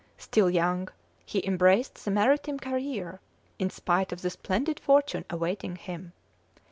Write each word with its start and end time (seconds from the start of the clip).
Still 0.17 0.49
young, 0.49 0.87
he 1.27 1.45
embraced 1.45 2.03
the 2.03 2.09
maritime 2.09 2.57
career 2.57 3.19
in 3.59 3.69
spite 3.69 4.11
of 4.11 4.23
the 4.23 4.31
splendid 4.31 4.79
fortune 4.79 5.25
awaiting 5.29 5.75
him. 5.75 6.13